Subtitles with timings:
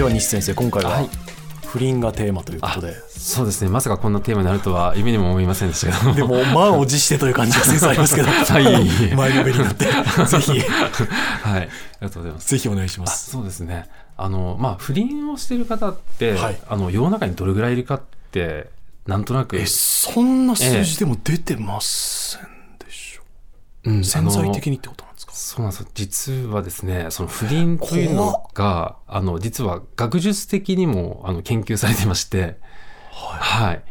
[0.00, 1.10] では西先生今回ははい
[1.66, 3.70] 不倫がテーマということで、そうですね。
[3.70, 6.14] まさかこんなテーマになるとは夢にも思いませんでしたけど。
[6.16, 8.26] でも満を持してという感じが先生ありますけど。
[8.32, 9.14] はい。
[9.14, 9.84] 前のめりになって。
[10.26, 10.50] ぜひ。
[10.50, 10.60] はい。
[10.64, 11.68] あり
[12.00, 12.48] がとうございます。
[12.48, 13.88] ぜひお願いしまあすそうですね。
[14.16, 16.58] あのまあ不倫をしてる方って、はい。
[16.68, 18.00] あの世の中にどれぐらいいるかっ
[18.32, 18.68] て
[19.06, 19.58] なんとなく。
[19.58, 22.40] えそんな数字でも出てません
[22.84, 23.22] でしょ、
[23.84, 23.92] う。
[23.92, 25.09] ん潜在的にってこと？
[25.30, 25.36] か？
[25.36, 25.88] そうなんですよ。
[25.94, 32.58] 実はですねその不倫というのがあの実は学術的にもあの研究されてまして。
[33.12, 33.82] はい、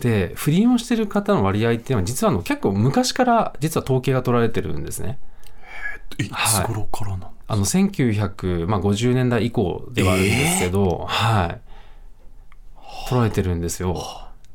[0.00, 5.18] で不倫をしてる方の割合っていうのは実はあの結構昔から実は統計が取られてるんですね。
[6.18, 11.60] えいつ頃からなん、あの1950年代以降ではあるんですけど、はい。
[13.08, 14.02] 取られてるんですよ。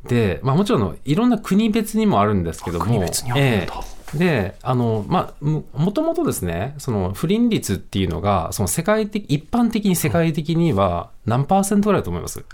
[0.05, 2.85] で、まあ、もちろんいろんな国別にもあるんですけども。
[2.85, 12.45] 国別にあるんだ、ええであの、まあ、ももともとですねその不倫率っていうのがその世界的一般的に世界的には何パーセントぐらいだと思います？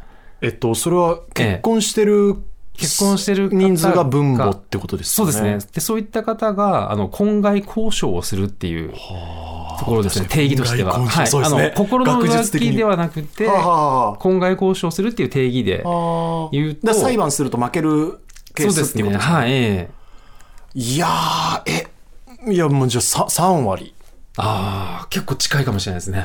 [0.42, 2.38] えっとそれは結婚してる、
[2.74, 5.60] 結婚してる方人数が分母ってことですそうですね。
[5.74, 10.28] でそういった方があの婚外交渉をするっていうところですね。
[10.30, 15.84] 定義としては、はい、あの心の浮気ではなくて婚外交渉するっていう定義で
[16.54, 18.20] 言うと裁判すると負ける
[18.56, 19.34] ケースっていうことですね。
[19.36, 20.00] はい、ええ。
[20.76, 21.72] いやー
[22.48, 23.94] えいやもうじゃあさ3割
[24.38, 26.24] ああ結構近いかもしれないですね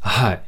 [0.00, 0.42] はい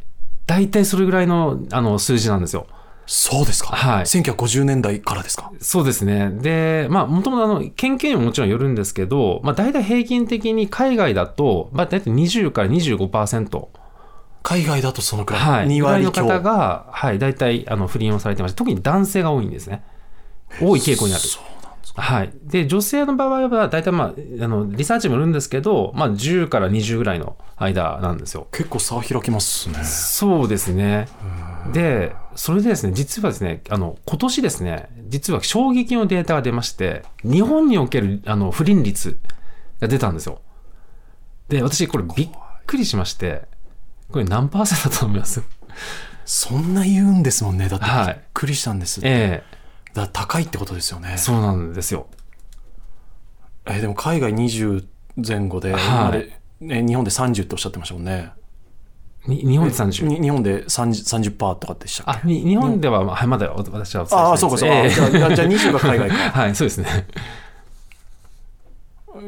[0.46, 2.66] 大体それぐらいのあの数字なんですよ
[3.06, 6.30] そうですか、はい1950年代からですかそうですね。
[6.30, 13.68] で、まあ、もともとあの、研究にももちろんよるんですけど、まあ、大体平均的に海外だと、まあ、大体20から25%。
[14.42, 15.66] 海外だとそのくらい、はい。
[15.66, 19.82] 2ぐらいの割強方が、はい、大体、あの、不倫をされてまして、特に男性が多いんですね。
[20.60, 21.22] 多い傾向にある。
[21.22, 22.02] そうですか。
[22.02, 22.32] はい。
[22.44, 28.48] で、女性の場合は、大体まあ、あの、リサーチもよるんですけど、まあ、10から20ぐらいの間なんですよ。
[28.52, 29.84] 結構差開きますね。
[29.84, 31.08] そうですね。
[31.72, 39.18] で、それでですね、実はですね、あの、今年ですね、実は衝撃のデータが出まして、日本におけるあの不倫率
[39.80, 40.40] が出たんですよ。
[41.48, 42.30] で、私、これびっ
[42.66, 43.42] くりしまして、
[44.10, 45.42] これ何パーセントだと思います？
[46.24, 47.68] そんな言うんですもんね。
[47.68, 49.46] だってびはいっくりしたんです、えだか
[49.94, 51.12] ら高いってことですよね。
[51.14, 52.06] えそうなんですよ。
[53.66, 54.84] えでも海外20
[55.16, 55.82] 前後で、はい。
[55.84, 58.30] 今までね、日本で30っておっしゃってましたもんね。
[59.26, 60.06] に日本で30。
[60.06, 64.90] に日本で 30%, 30%とかでしたっあ、けに日本では、まい、まだ私はああそうかそうか、ええ。
[64.90, 66.16] じゃあじゃあじゃあ20が海外か。
[66.40, 67.06] はい、そうですね。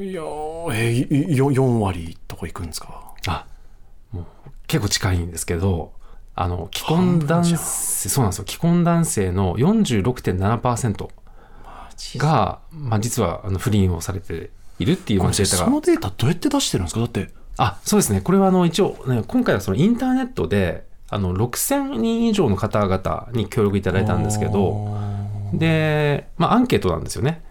[0.01, 3.13] いやーえー、いよ4割とかいくんですか？
[3.29, 3.47] あ、
[4.11, 4.25] もう
[4.67, 5.93] 結構近いんですけど、
[6.37, 7.57] あの、既婚男性、
[8.09, 8.45] そうなんですよ。
[8.47, 11.09] 既婚男性の46.7%
[12.19, 15.65] が、まあ実はあの不倫をされているっていうまあデータが。
[15.65, 17.01] そのデータどうやって出してるんですか？
[17.01, 18.21] だってあ、そうですね。
[18.21, 24.97] これはあの一応、ね、今回はそのインターネットで、あの、6000人以上の方々に協力いただいたんですけど、
[25.53, 27.43] で、まあアンケートなんですよね。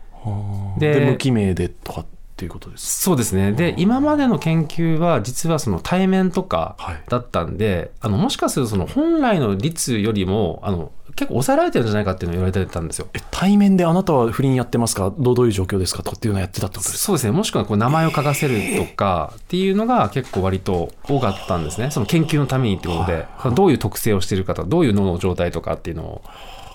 [0.77, 2.05] でで無記名でとかっ
[2.43, 3.01] ていうことです。
[3.01, 3.53] そうですね。
[3.53, 7.01] で、今までの研究は実はその対面とかはい。
[7.09, 13.07] だったんで、あの、もしかするとその本来の率よりも、あの、結構抑えられてるんじゃないかっていうのを言われてたんですよ。
[13.13, 15.13] え対面であなたは不倫やってますか？
[15.17, 16.03] どうどういう状況ですか？
[16.03, 17.05] とかっていうのをやってたってことですか？
[17.05, 17.31] そうですね。
[17.31, 21.91] もしくはこう名前を書かせるとかっていうのが結構割と多かったんですね。
[21.91, 23.25] その研究のためにってことで、
[23.55, 26.21] どういう特性をしているかとか、どういう脳の状態とかっていうのを、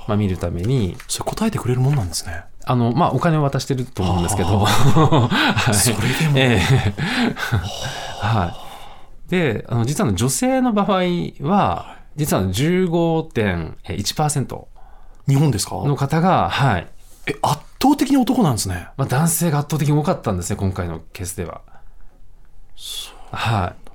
[0.07, 5.29] まあ、見るために、それ答えてくれるもんなんですねあの、まあ、お金を渡してると思うんですけど、は
[5.71, 5.75] い。
[5.75, 6.95] それでも、ええ。
[8.21, 8.55] は
[9.27, 9.31] い。
[9.31, 11.01] で、あの、実は女性の場合
[11.41, 14.65] は、実は15.1%
[15.29, 15.77] 日本ですか？
[15.77, 16.87] の方が、はい。
[17.27, 18.89] え圧倒的に男なんですね。
[18.97, 21.61] まあ、男性が圧倒的に多かったんですね、今回のケースでは。
[23.31, 23.88] はい。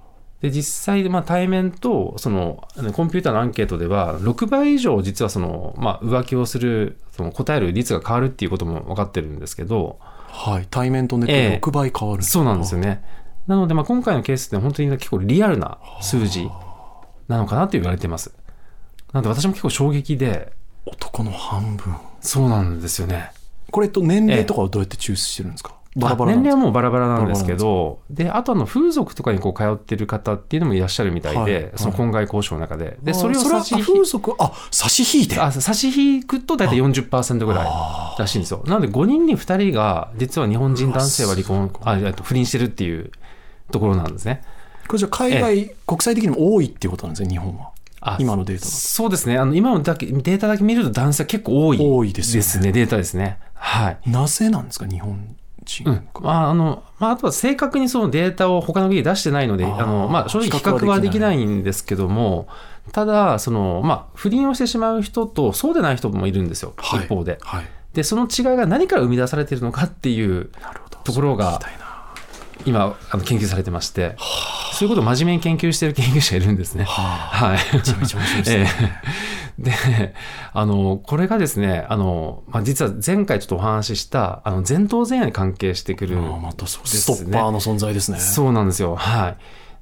[0.43, 13.05] で、実際、まあ、対面と、その、コンピューターのアンケートでは、6倍以上、実はその、まあ、浮気をする、その答える率が変わるっていうことも分かってるんですけど、はい対面とネットええで6倍変わる、そうなんですよね。
[13.47, 16.49] なので、まあ、今回のケースって本当に結構リアルな数字
[17.29, 18.35] なのかなと言われてます。
[19.13, 20.51] なので、私も結構衝撃で、
[20.85, 23.31] 男の半分そうなんですよね。
[23.71, 32.97] これと年齢とかはどうやって抽出してるんですか、バラバラあ年齢はもうバラバラなんですけど、で、あとあの、風俗とかにこう通ってる方っていうのもいらっしゃるみたいで、はいその婚外交渉の中で。
[33.03, 37.67] で、あそれを差し引風俗あ差し引いてあ差し引くと大体40%ぐらい
[38.17, 38.63] らしいんですよ。
[38.65, 43.11] なので5人に2人が実は日本人男性は離婚、あ、えっと不倫してるっていう
[43.71, 44.43] ところなんですね。
[44.87, 47.71] これじゃあ海外、国際的にも多いっていうことなんですね日本は
[48.05, 49.37] あ今のデータそうですね。
[49.37, 52.71] あの、今のだけデータだけ見ると男性は結構多い多いですよねね。
[52.73, 53.39] データですね。
[53.53, 54.09] はい。
[54.09, 56.07] なぜなんですか日本人うん。
[56.21, 62.47] まああのまあ、あとは正確にそのデータを他の国で出してないので、あのまあ、正直比較はできないんですけども、
[62.91, 67.05] ただその、まあ、不倫をしてしまう人とそうでない人もいるんですよ、はい。
[67.05, 67.39] 一方で。
[67.41, 67.65] はい。
[67.93, 70.49] で、その違いが何から生み出されているのかっていう
[71.03, 71.59] ところが
[72.65, 74.15] 今あの研究されてまして、
[74.73, 76.85] そういうことを真面目に研究している研究者がいるんですね。
[76.85, 77.45] はあ。
[77.47, 77.57] はい。
[77.73, 79.71] めちゃめちゃ面白いですね、 ええで、
[80.53, 86.17] あの、これがですね、あの、まあ、実は前回ちょっとお話しした、あの、前頭前野に関係してくる。
[86.17, 88.95] ああまたそうですねストッパーの存在ですねそうなんですよ。
[88.95, 89.37] はい。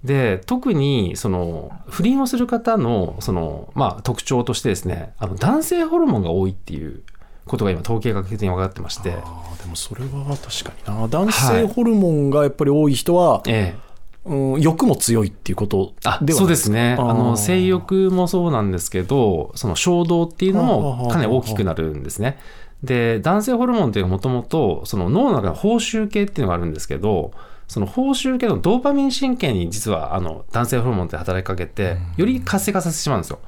[0.05, 7.03] で、特に、その、不倫をする方の、その、まあ、特徴としてですね、あの、男性ホルモンが多いっていう
[7.45, 9.15] ことが今、統計学的に分かってまして、あ
[9.53, 13.90] あでもそれは確かにな男性ホルモンがやっぱり多い人は、ええ。
[14.23, 16.95] うん、欲も強いっていうことではそうですね。
[16.99, 22.37] あの性欲もそうなんですけどその衝動っていうのもかなり大きくなるんですね。
[22.83, 27.31] で男性ホルモンっていうのはもともとその脳の中の報酬系っていうのがあるんですけど
[27.67, 33.39] その報酬系のドーパミン神経に実はあの男性ホルモンって働きかけてより活性化させてしまうんですよ。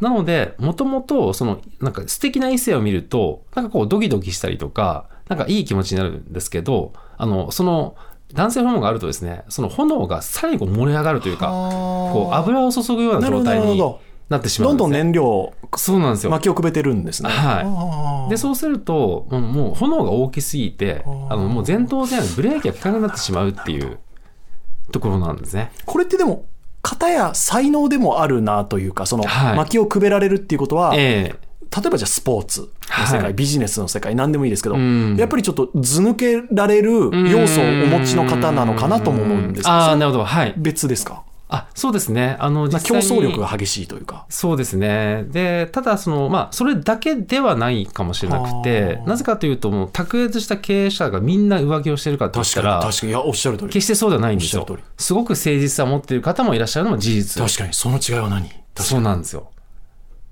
[0.00, 7.96] なので、もともと、その、なんか素敵な異性を見ると、なんかこうドキドキしたりとか、なんかいい気持ちになるんですけど、あの、その、
[8.34, 14.88] 男性ホルモンがあるとですね、その炎がさらにこう燃え上がるというか、こう油を注ぐような状態にるほどなってしまうんです、ね。
[14.88, 16.30] どんどん燃料そうなんですよ。
[16.30, 17.30] 巻きをくべてるんですね。
[17.30, 18.30] はい。
[18.30, 21.36] で、そうすると、もう炎が大きすぎて、あ。
[21.36, 23.98] の、もう前頭前ブレーキが効かなくなってしまうっていう
[24.92, 25.72] ところなんですね。
[25.86, 26.44] これってでも
[26.82, 29.56] 型や才能でもあるなというかそのはい。
[29.56, 32.66] 巻きをくべられるっていうことは、ええ例えばじゃあスポーツの
[33.06, 40.24] 世界、はいビジネスの世界何でもいいですけど、うんやっぱりちょっと図抜けられる要素をお持ちの方なのかなとも思うんですあなるほど。
[40.24, 40.54] はい。
[40.56, 41.22] 別ですか？
[41.50, 42.36] あ、そうですね。
[42.40, 45.24] あの、まあ競争力が激しいというかそうですね。
[45.28, 54.66] で、ただ、その、まあ、それだけではないかもしれなくてなぜかというと、もう、卓越した経営者がみんな浮気をしてるかって言っ確かにたら、確かにいやおっしゃる通り決してそうではないんですよ。
[54.98, 57.42] すごく誠実さを持っている方もいらっしゃるのも事実。
[57.42, 58.50] 確かにその違いは何？
[58.76, 59.50] そうになんですよ。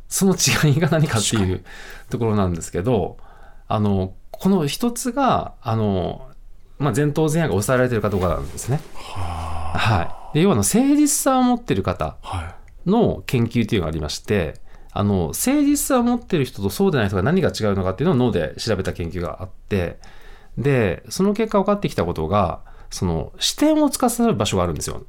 [0.09, 1.65] その違いが何かっていう
[2.11, 3.19] ところなんですけど、
[3.69, 6.29] あの、この一つが、あの、
[6.79, 8.81] まあ、前頭前野が抑えられているかどうかなんですね。
[8.95, 10.35] はい。
[10.35, 14.55] で要はあの誠実さを持っている方はいの研究っていうのがありまして、
[14.93, 19.99] あの、誠実さを持っている人とそうでない人が何が違うのかっていうのを脳で調べた研究があって、
[20.57, 22.61] で、その結果分かってきたことが、
[22.91, 25.05] その視点を司る場所があるんですよ。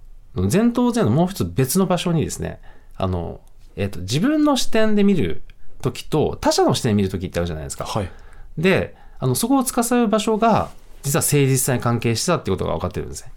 [0.51, 2.59] 前頭前のもう一つ別の場所にですね、
[2.97, 3.39] あの、
[3.77, 5.41] えっ、と、自分の視点で見る
[5.81, 7.85] ときと他者の視点で見るときってあるじゃないですか。
[7.85, 8.11] はい
[8.57, 10.69] で、あの、そこを司る場所が、
[11.03, 13.31] 実は誠実さに関係してたってことが分かってるんですね。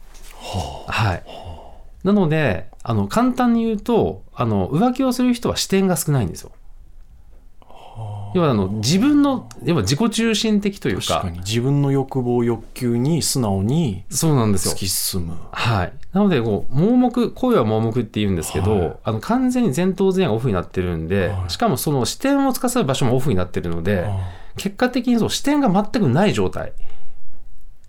[0.86, 1.22] はい。
[2.02, 6.52] なので、あの、簡単に言うと、あの、浮気をする人は視点が少ないんですよ。
[8.34, 14.76] 要は、あの、自分の、要は自己中心的というか、確かに自分の欲望欲求に素直にそうなんですよ突。
[14.76, 15.92] き進むはい。
[16.12, 18.96] なので、こう、盲目、恋は盲目って言うんですけど、はい。
[19.04, 21.50] あの、完全に前頭前野がオフになってるんで、はい。
[21.50, 24.08] しかもその視点を司る場所もオフになってるので、
[24.56, 26.72] 結果的にそう視点が全くない状態。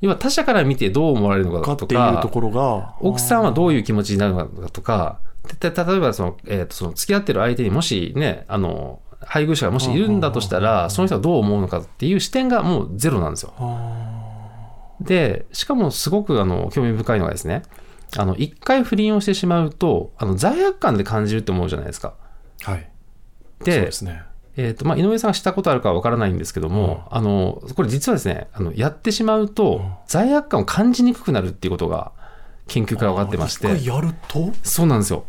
[0.01, 5.19] 要は他者から見てどう思われるのかかとっていうとか、ころが奥さんはどういう気持ちになるのかとか、
[5.59, 13.54] 例えばその、えーとその付き合ってる相手にもしね、あの、配偶者がもしいるんだとしたら、その人はどう思うのかっていう視点がもうゼロなんですよ。
[14.99, 17.63] で、しかもすごくあの興味深いのがですね、
[18.18, 22.13] あの、一回不倫をしてしまうと、あの、罪悪感で感じるって思うじゃないですか。
[22.63, 22.89] はい。
[23.59, 24.23] そうでで、すね。
[24.57, 32.11] えっ、と、まあ、井上さんがしたことあるかはわからないんですけども、あの、これ実はですね、あの、やってしまうと、罪悪感を感じにくくなるっていうことが、
[32.68, 34.51] 研究から分かってまして、一回やると？
[34.63, 35.25] そうなんですよ。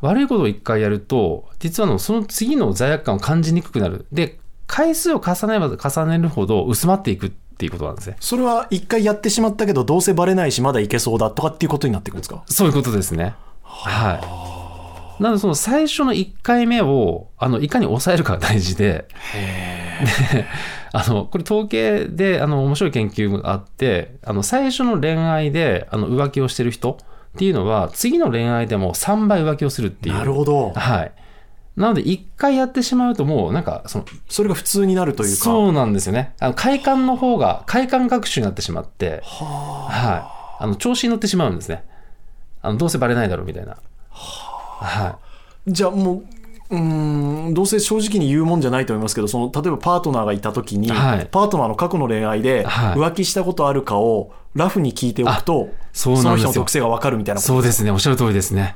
[0.00, 4.06] 悪いことを一回やると、実はあのその次の罪悪感を感じにくくなる。
[4.12, 8.16] で、回数を重ねれば重ねるほど薄まっていくっていうことなんですね。
[8.20, 12.42] それは一回やってしまったけどどうせバレないしまだいけそうだとかっていうことになっていくんですか？
[12.46, 13.34] そういうことですね。
[13.62, 14.14] は
[15.20, 15.22] い。
[15.22, 20.44] なので、その最初の1回目を、あの、いかに抑えるかが大事で、で
[20.92, 26.98] あの、これ統計で、あの、面白い研究があって、あの、最初の恋愛で、あの、浮気をしてる人
[27.34, 30.16] っていうのは、次の恋愛でも3倍浮気をするっていう。
[30.16, 31.12] なるほどはい。
[31.76, 36.34] なので、1回やってしまうと、もう、なんか、その、それが普通になるというかそうなんですよね。
[36.40, 39.44] あの、快感の方が、快感学習になってしまって、は
[39.90, 40.16] は
[40.60, 40.62] い。
[40.64, 41.84] あの、調子に乗ってしまうんですね。
[42.62, 43.76] あの、どうせバレないだろうみたいな。
[44.08, 45.18] はあ
[45.66, 46.22] じゃあも
[46.70, 57.36] ううーんどうせ正直に言うもんじゃないと思いますけどその例えばパートナーがいた時に、はいパートナーの過去の恋愛ではい浮気したことあるかをラフに聞いておくと、そうなんですよの人の特性が分かるみたいい。
[57.36, 57.90] なことそうですね。
[57.90, 58.74] おっしゃる通りですね。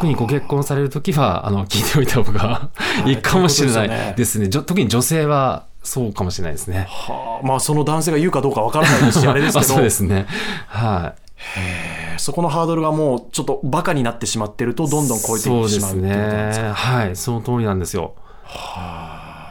[0.00, 2.70] 特にご結婚されるときは、あの、聞いておいた方が
[3.04, 6.86] いいかもしれないですよね特に女性は、そうかもしれないですね。
[6.88, 10.26] はあ、まあその男性が言うかどうかわからないですし、 あれですまあけど、そうですね。
[10.68, 11.14] は
[12.16, 12.18] い。
[12.18, 16.08] そこのハードルがもうちょっとバカになってしまってると、どんどん超えていってしまううで
[16.52, 16.66] すか？
[16.66, 16.72] ね。
[16.72, 18.14] はい、その通りなんですよ。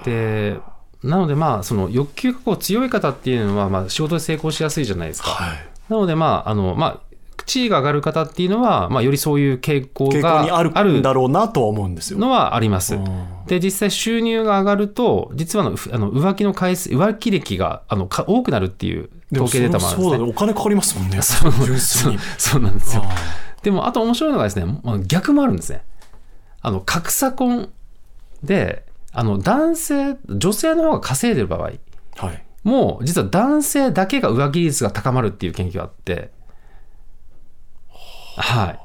[0.03, 0.57] で、
[1.03, 5.29] なのでまあ、その欲求がこう強い方っていうのは、まあ仕事で成功しやすいじゃないですか。
[5.29, 5.57] はい。
[5.89, 7.08] なのでまあ、あの、まあ、
[7.49, 12.19] 地位が上がる方っていうのは、まあ、よりそういう傾向がにあるあるんだろうなとは思うんですよ。
[12.19, 12.95] のはあります。
[12.95, 20.03] うんで、実際収入が上がると、実はあのふあの浮気の回数、浮気歴があのか多くなるっていう統計データもあるんですね。
[20.03, 20.31] そうだね。
[20.31, 21.19] お金かかりますもんね。
[21.23, 21.51] そう。
[22.37, 23.01] そうなんですよ。
[23.03, 23.09] あ
[23.63, 25.81] でも、あと面白いのがですね、まあ逆もあるんですね。
[26.61, 27.69] あの、格差婚
[28.43, 31.71] で、あの、男性、女性の方が稼いでる場合、
[32.19, 32.43] あはい。
[32.63, 36.29] もう、実は男性だけが浮気率が高まるっていう研究があって、
[38.41, 38.79] はい。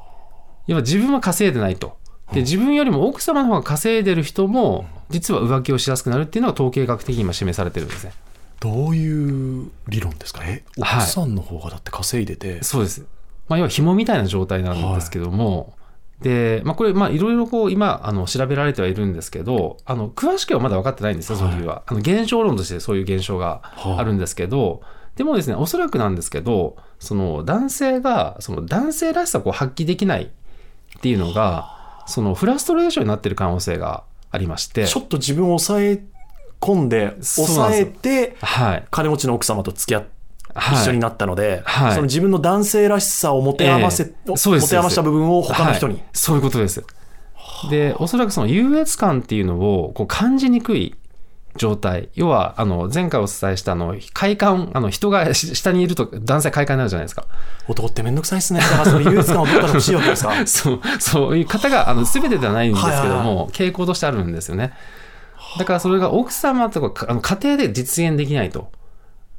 [0.67, 1.97] 要は自分は稼いでないと。
[2.33, 8.13] で、自分よりも奥様の方が稼いでる人も、実は浮気をしやすくなるっていうのが統計学的に今示されてるんですね。
[8.61, 10.43] どういう理論ですか？
[10.45, 13.05] えはい奥さんの方がだって稼いでて、そうです。
[13.49, 15.75] まあ、要は紐みたいな状態なんですけども、
[16.23, 21.83] で、まあ、これ、まあ、いろいろこう、今、あの、調べられてはいるんですけど、あの、詳しくはまだ分かってないんですよ、そのは。
[21.87, 24.81] あの、現象論としてそういう現象があるんですけど、
[25.17, 36.03] でもですね、おそらくなんですけど、その、男性が、その、男性らしさを発揮できないっていうのが、その、フラストレーションになってる可能性がありまして、ちょっと自分を抑え
[36.61, 38.85] 込んで、抑えて、はい。
[38.91, 40.15] 金持ちの奥様と付き合って、はい
[40.55, 41.95] 一緒になったので、はい。
[41.95, 44.37] その自分の男性らしさを持て余せ、ええ。
[44.37, 45.95] そうです持て余した部分を他の人に。
[45.95, 46.05] はい。
[46.13, 46.85] そういうことです。
[47.71, 50.95] で、おそらくその優越感っていうのをこう感じにくい
[51.57, 52.09] 状態。
[52.15, 57.27] 要は、あの、前回お伝えしたあの、快感、あの、人がし下にいると男性快感になるじゃないですか。
[57.69, 58.61] 男ってめんどくさいっすね。
[58.61, 60.33] だからその優越感をどっかで欲しいわけですか？
[60.47, 64.73] そう、そういう方が、あの、すべてではないんですけどはいはいも、傾向としてあるんですよね。
[65.59, 68.73] だからそれが奥様とか、かあの家庭で実現できないと。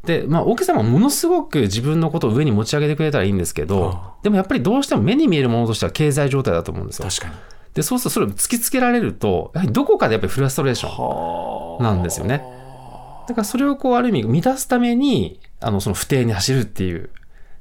[0.05, 7.07] で、まあ、奥様はものすごく自分のことを上に持ち上げてくれたらいいんですけどあ、でもやっぱりどうしても目に見えるものとしては経済状態だと思うんですよ。
[7.09, 7.33] 確かに。
[7.75, 12.41] で、そうするとそれを突きつけられると、やはりどこかでやっぱりフラストレーションはなんですよね。
[13.27, 17.09] だからそれをこうある意味満たすために、あの、その不定に走るっていう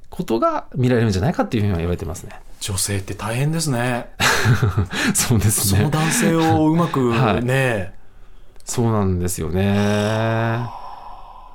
[0.09, 2.39] ことが見られるんじゃないかっていうふうには言われてますね。
[2.61, 4.07] 女性って大変ですね。
[5.13, 5.79] そうですね。
[5.79, 7.93] その男性をうまく はいね、
[8.63, 10.65] そうなんですよね。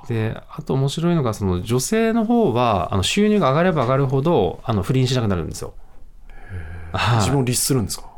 [0.07, 5.73] で、あと面白いのが、その女性の方は、あの収入が上がれば上がるほど、あの不倫しなくなるんですよ。
[6.91, 8.10] はい自分を律するんですか？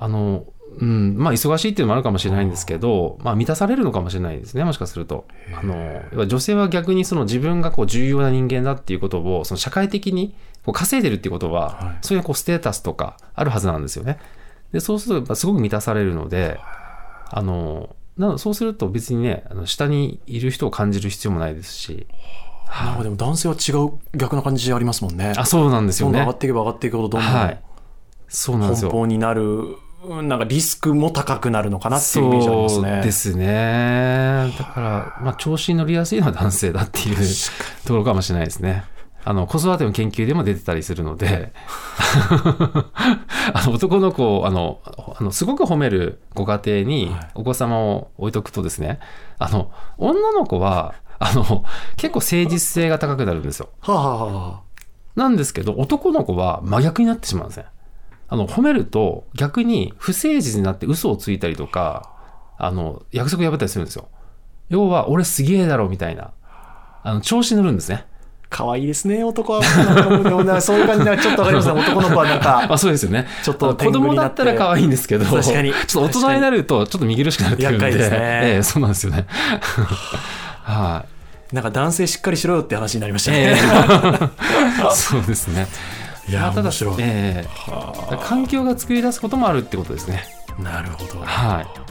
[0.00, 0.44] あの、
[0.80, 5.26] うん、まあ忙しいっていうのもあるかもしれないんですけど、まあ満たされるのかもしれないですね、もしかすると。
[5.54, 14.18] あの、女性は逆にその自分がこう重要な人間だっていうことを、その社会的にこう稼いでるっていうことは、はいそういうこうステータスとかあるはずなんですよね。
[14.72, 16.60] で、そうするとやっぱすごく満たされるので、
[17.30, 22.06] あの、なのそうすると別にね、あの下にいる人を感じる必要もないですし、
[22.68, 25.32] なんかでも男性は違う逆な感じありますもんね。
[25.36, 26.36] あ、そうなんですよねどんどん上が。
[26.36, 27.60] っていけば上がっていくほどどんどんはい。
[28.28, 28.90] そうなんですよ。
[28.90, 29.76] 奔放になる、うん
[30.06, 32.90] なんかリスクも高くなるのかなっていうイメージありますね。
[32.92, 34.54] そうですね。
[34.56, 37.16] だから、まあ、調子に乗りやすいのは男性だっていう
[37.84, 38.84] ところかもしれないですね。
[39.24, 41.52] あの、子育ての研究でも出てたりするので、
[43.52, 44.80] あの男の子を、あの、
[45.18, 49.00] あのすごく褒めるご家庭にはいお子様を置いとくとですね、
[49.38, 51.64] あの、女の子は、あの、
[51.96, 53.68] 結構誠実性が高くなるんですよ。
[53.80, 57.66] はあ、なんですけど、男の子は真逆になってしまうんですね。
[58.28, 62.12] あの、褒めると逆に不誠実になって嘘をついたりとか、
[62.58, 64.08] あの、約束破ったりするんですよ。
[64.68, 66.32] 要は、俺すげえだろみたいな。
[67.02, 68.04] あの、調子に乗るんですね。
[68.50, 70.60] 可愛いですね、男は。
[70.60, 71.80] そういう感じで、ちょっとわかりますね。
[71.80, 73.26] 男の子はなんか、 あそうですよね。
[73.42, 79.26] ちょっと子供だったら可愛いんですけど、確かにちょっと大人になるとちょっと見苦しくなってくるんで、厄介ですねええそうなんですよね。
[80.64, 81.04] は
[81.52, 83.60] い、なんか男性しっかりしろよって話になりましたえね。
[83.60, 83.60] え
[84.92, 85.66] そうですね。
[86.28, 90.24] いやまあただええ環境が作り出すこともあるってことですね。
[90.58, 91.20] なるほど。
[91.20, 91.88] はい。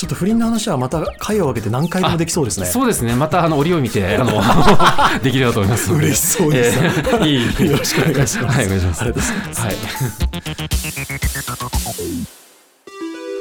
[0.00, 2.66] ちょっと不倫の話はまた回を分けて何回でもできそうですね。
[2.66, 3.14] そうですね。
[3.14, 4.42] また、あの、折を見て、あの、
[5.22, 5.92] できればと思います。
[5.92, 6.90] 嬉しそうですえ
[7.22, 7.70] えいい。
[7.70, 9.02] よろしくお願いしますはい、お願いします。
[9.02, 9.74] ありがとうございますはい。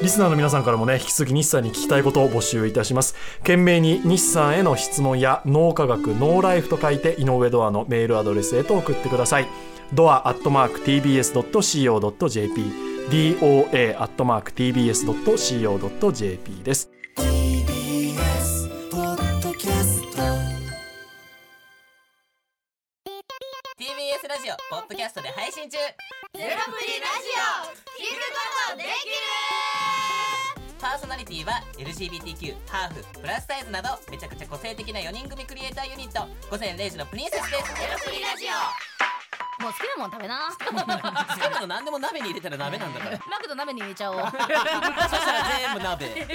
[0.01, 3.15] リスナーの皆さんからもね、引き続き日産に聞きたいことを募集いたします。
[3.39, 9.47] 懸命に日産への質問や脳科学、ノーライフと書いて、井上ドアのメールアドレスへと送ってください。
[9.91, 12.61] ドアアットマーク tbs.co.jp、
[13.09, 16.91] doa アットマーク tbs.co.jp です。
[17.17, 20.21] TBS ポッドキャスト
[23.79, 25.79] TBS ラジオポッドキャストで配信中。
[25.79, 25.85] ゼ
[26.33, 26.51] ロプリラジ
[27.33, 27.37] オ
[27.97, 28.35] 聞くこ
[28.69, 28.93] とできる。
[30.79, 36.27] パパーソナリティは LGBTQ ハーフプラスサイズなどめちゃくちゃ個性的な4人組クリエイターユニット。
[36.51, 37.63] 午前0時のプリンセスです。
[37.73, 38.49] ゼロプリラジオ
[39.59, 40.49] もう好きなもん食べな。
[40.49, 40.55] 好
[41.35, 43.19] きなの何でも鍋に入れたら鍋なんだから。
[43.29, 44.19] マクド鍋に入れちゃおう。
[44.23, 44.37] そした
[45.33, 46.27] ら全部鍋。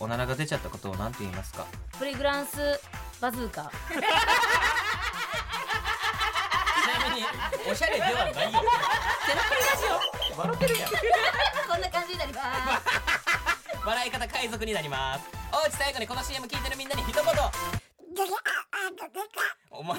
[0.00, 1.64] おならが出ちゃったことを何て言いますか？
[1.98, 2.80] プリグランス
[3.20, 3.70] バズーカ。
[3.90, 3.94] ち
[6.98, 7.26] なみに
[7.70, 8.34] おしゃれではないよ。
[8.34, 9.84] ゼロプリラジ
[10.34, 10.38] オ。
[10.40, 10.90] 笑ってるやん。
[11.70, 12.82] こんな感じになります。
[13.84, 15.24] 笑い方海賊になります。
[15.52, 17.22] おうち最後にこの CM 聞いてるみんなに一言。
[19.70, 19.98] お前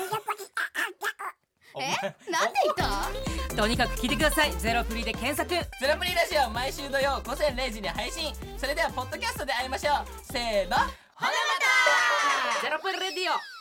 [1.74, 1.89] お前
[2.29, 3.10] なんで言った
[3.55, 4.51] とにかく聞いてください。
[4.57, 5.50] ゼロプリで検索。
[5.50, 8.33] ゼロプリラジオ毎週土曜午前0時に配信。
[8.57, 10.05] それではポッドキャストで会いましょう。
[10.24, 10.75] せーの。
[10.75, 10.88] ほな
[11.19, 11.31] ま
[12.57, 12.62] た。
[12.63, 13.52] ゼロプリレディオ